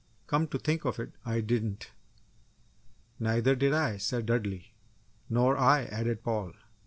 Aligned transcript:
"Come 0.25 0.47
to 0.47 0.57
think 0.57 0.83
of 0.83 0.97
it, 0.99 1.11
I 1.25 1.41
didn't!" 1.41 1.91
"Neither 3.19 3.55
did 3.55 3.71
I," 3.71 3.97
said 3.97 4.25
Dudley. 4.25 4.73
"Nor 5.29 5.59
I," 5.59 5.83
added 5.83 6.23
Paul. 6.23 6.53